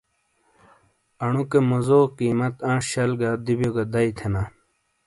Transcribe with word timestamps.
انوکے 1.23 1.59
موزو 1.69 2.01
قیمت 2.17 2.55
انش 2.69 2.85
شل 2.91 3.11
گہ 3.19 3.29
دوبیو 3.45 3.71
گہ 3.75 3.83
دئی 3.93 4.09
تھینا۔ 4.17 4.41